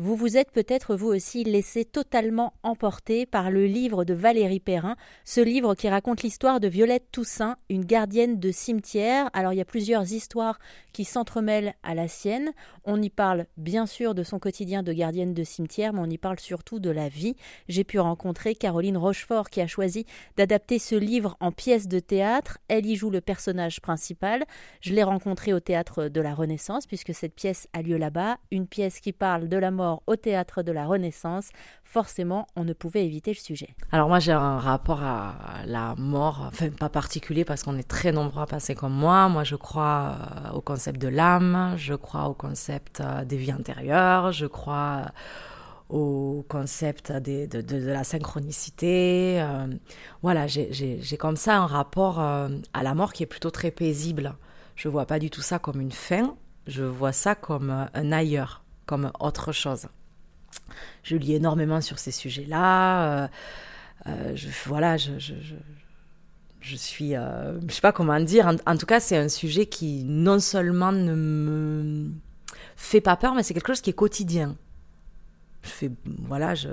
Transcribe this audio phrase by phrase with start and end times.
[0.00, 4.94] Vous vous êtes peut-être vous aussi laissé totalement emporter par le livre de Valérie Perrin,
[5.24, 9.28] ce livre qui raconte l'histoire de Violette Toussaint, une gardienne de cimetière.
[9.32, 10.60] Alors il y a plusieurs histoires
[10.92, 12.52] qui s'entremêlent à la sienne.
[12.84, 16.16] On y parle bien sûr de son quotidien de gardienne de cimetière, mais on y
[16.16, 17.34] parle surtout de la vie.
[17.68, 20.06] J'ai pu rencontrer Caroline Rochefort qui a choisi
[20.36, 22.58] d'adapter ce livre en pièce de théâtre.
[22.68, 24.44] Elle y joue le personnage principal.
[24.80, 28.68] Je l'ai rencontrée au théâtre de la Renaissance puisque cette pièce a lieu là-bas, une
[28.68, 31.50] pièce qui parle de la mort au théâtre de la Renaissance,
[31.84, 33.74] forcément, on ne pouvait éviter le sujet.
[33.92, 35.34] Alors moi, j'ai un rapport à
[35.66, 39.28] la mort, enfin pas particulier parce qu'on est très nombreux à passer comme moi.
[39.28, 43.52] Moi, je crois euh, au concept de l'âme, je crois au concept euh, des vies
[43.52, 45.06] antérieures, je crois
[45.88, 47.48] au concept de,
[47.86, 49.40] la synchronicité.
[49.40, 49.66] Euh,
[50.22, 54.34] voilà, j'ai comme ça un rapport à la mort qui est plutôt très paisible.
[54.76, 58.62] Je vois pas du tout ça comme une fin, je vois ça comme un ailleurs
[58.88, 59.86] comme autre chose.
[61.02, 63.24] Je lis énormément sur ces sujets-là.
[63.24, 63.28] Euh,
[64.06, 65.34] euh, je, voilà, je, je,
[66.60, 68.50] je, suis, euh, je sais pas comment dire.
[68.66, 72.10] En, tout cas, c'est un sujet qui non seulement ne me
[72.76, 74.56] fait pas peur, mais c'est quelque chose qui est quotidien.
[75.62, 75.90] Je fais,
[76.26, 76.68] voilà, je,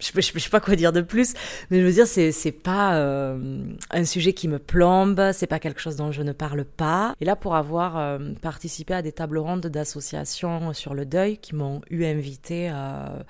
[0.00, 1.34] je ne sais pas quoi dire de plus,
[1.70, 5.58] mais je veux dire, c'est c'est pas euh, un sujet qui me plombe, c'est pas
[5.58, 7.14] quelque chose dont je ne parle pas.
[7.20, 11.54] Et là, pour avoir euh, participé à des tables rondes d'associations sur le deuil qui
[11.54, 13.22] m'ont eu invité, euh,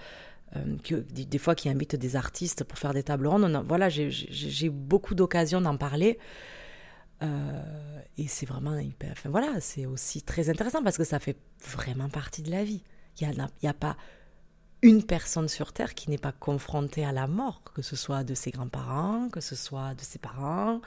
[0.83, 5.15] que, des fois qui invitent des artistes pour faire des tables rondes, voilà, j'ai beaucoup
[5.15, 6.19] d'occasions d'en parler.
[7.23, 9.13] et c'est vraiment hyper.
[9.13, 12.83] Enfin voilà, c'est aussi très intéressant parce que ça fait vraiment partie de la vie.
[13.21, 13.97] Il n'y a, a pas
[14.83, 18.35] une personne sur Terre qui n'est pas confrontée à la mort, que ce soit de
[18.35, 20.81] ses grands-parents, que ce soit de ses parents,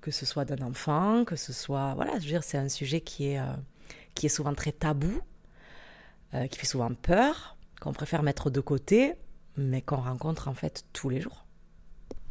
[0.00, 1.94] que ce soit d'un enfant, que ce soit...
[1.94, 3.54] Voilà, je veux dire, c'est un sujet qui est, euh,
[4.14, 5.20] qui est souvent très tabou,
[6.34, 9.14] euh, qui fait souvent peur, qu'on préfère mettre de côté,
[9.56, 11.45] mais qu'on rencontre en fait tous les jours.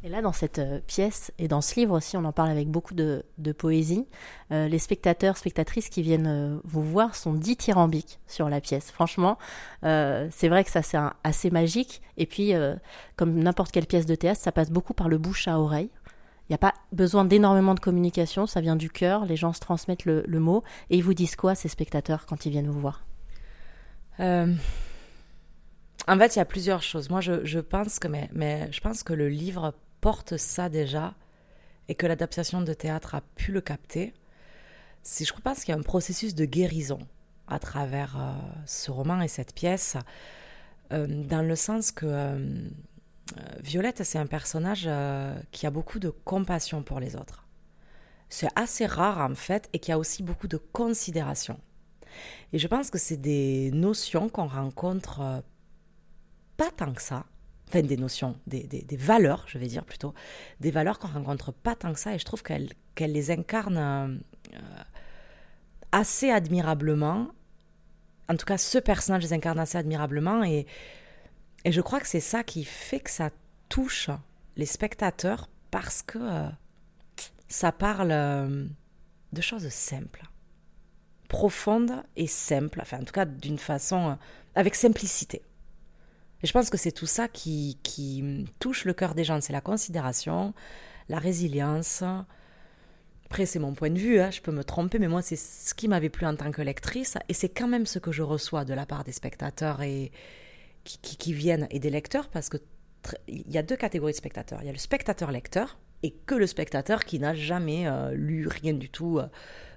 [0.06, 2.70] Et là, dans cette euh, pièce et dans ce livre aussi, on en parle avec
[2.70, 3.24] beaucoup de,
[3.58, 4.06] poésie.
[4.52, 8.92] Euh, les spectateurs, spectatrices qui viennent euh, vous voir sont dithyrambiques sur la pièce.
[8.92, 9.40] Franchement,
[9.82, 12.04] c'est vrai que ça c'est assez magique.
[12.18, 12.54] Et puis,
[13.16, 15.90] comme n'importe quelle pièce de théâtre, ça passe beaucoup par le bouche à oreille.
[16.48, 19.60] Il n'y a pas besoin d'énormément de communication, ça vient du cœur, les gens se
[19.60, 20.64] transmettent le, mot.
[20.92, 23.04] Et ils vous disent quoi, ces spectateurs, quand ils viennent vous voir?
[26.08, 27.10] En fait, il y a plusieurs choses.
[27.10, 29.74] Moi, je, pense que, mais, je pense que le livre
[30.06, 31.16] porte ça déjà
[31.88, 34.14] et que l'adaptation de théâtre a pu le capter,
[35.02, 37.00] c'est, je pense qu'il y a un processus de guérison
[37.48, 38.34] à travers euh,
[38.68, 39.98] ce roman et cette pièce,
[40.94, 42.68] euh, dans le sens que euh,
[43.64, 44.88] Violette, c'est un personnage
[45.52, 47.48] qui a beaucoup de compassion pour les autres.
[48.30, 51.60] C'est assez rare en fait et qui a aussi beaucoup de considération.
[52.54, 55.42] Et je pense que c'est des notions qu'on rencontre
[56.58, 57.26] pas tant que ça
[57.68, 60.14] enfin des notions, des, valeurs, je vais dire plutôt,
[60.60, 64.18] des valeurs qu'on rencontre pas tant que ça, et je trouve qu'elle les incarne euh,
[65.92, 67.30] assez admirablement.
[68.30, 70.66] En tout cas, ce personnage les incarne assez admirablement, et,
[71.64, 73.30] et je crois que c'est ça qui fait que ça
[73.70, 74.10] touche
[74.56, 76.48] les spectateurs, parce que euh,
[77.48, 78.66] ça parle euh,
[79.34, 80.24] de choses simples,
[81.28, 84.18] profondes et simples, enfin en tout cas d'une façon,
[84.54, 85.42] avec simplicité.
[86.44, 87.78] Et je pense que c'est tout ça qui,
[88.60, 89.40] touche le cœur des gens.
[89.42, 90.54] C'est la considération,
[91.10, 92.04] la résilience.
[93.26, 95.74] Après, c'est mon point de vue, hein, je peux me tromper, mais moi, c'est ce
[95.74, 97.18] qui m'avait plu en tant que lectrice.
[97.28, 100.12] Et c'est quand même ce que je reçois de la part des spectateurs et
[100.84, 102.58] qui, viennent et des lecteurs, parce que
[103.28, 104.60] il y a deux catégories de spectateurs.
[104.62, 108.48] Il y a le spectateur lecteur et que le spectateur qui n'a jamais euh, lu
[108.48, 109.28] rien du tout euh,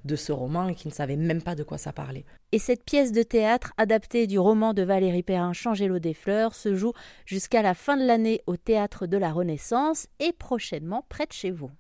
[0.05, 2.25] de ce roman et qui ne savait même pas de quoi ça parlait.
[2.51, 5.53] Et cette pièce de théâtre adaptée du roman de Valérie Perrin
[5.87, 6.95] l'eau des fleurs se joue
[7.27, 11.51] jusqu'à la fin de l'année au théâtre de la Renaissance et prochainement près de chez
[11.51, 11.71] vous.